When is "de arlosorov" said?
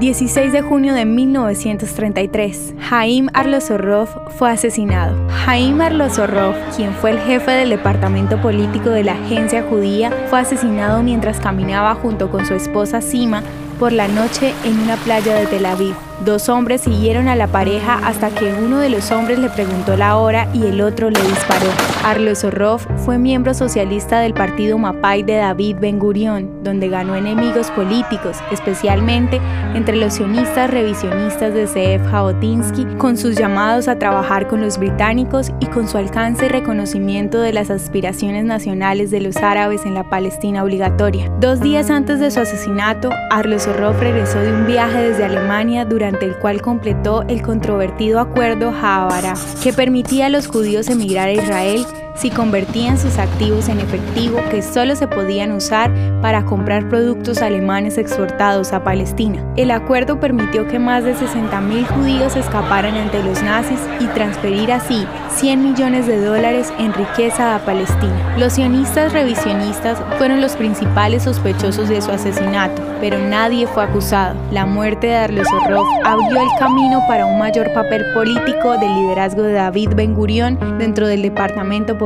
75.08-75.86